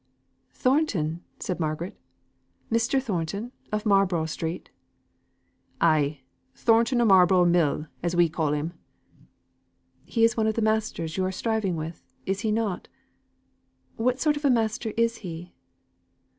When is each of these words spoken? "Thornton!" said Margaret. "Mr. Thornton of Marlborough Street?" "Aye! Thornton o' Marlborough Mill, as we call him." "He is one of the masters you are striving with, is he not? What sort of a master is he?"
"Thornton!" 0.51 1.23
said 1.37 1.59
Margaret. 1.59 1.95
"Mr. 2.71 2.99
Thornton 2.99 3.51
of 3.71 3.85
Marlborough 3.85 4.25
Street?" 4.25 4.71
"Aye! 5.79 6.21
Thornton 6.55 6.99
o' 7.01 7.05
Marlborough 7.05 7.45
Mill, 7.45 7.85
as 8.01 8.15
we 8.15 8.27
call 8.27 8.51
him." 8.53 8.73
"He 10.03 10.23
is 10.23 10.35
one 10.35 10.47
of 10.47 10.55
the 10.55 10.61
masters 10.63 11.17
you 11.17 11.25
are 11.25 11.31
striving 11.31 11.75
with, 11.75 12.03
is 12.25 12.39
he 12.39 12.51
not? 12.51 12.87
What 13.95 14.19
sort 14.19 14.37
of 14.37 14.43
a 14.43 14.49
master 14.49 14.91
is 14.97 15.17
he?" 15.17 15.53